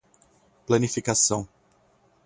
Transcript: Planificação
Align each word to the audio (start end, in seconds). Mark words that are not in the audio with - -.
Planificação 0.65 1.47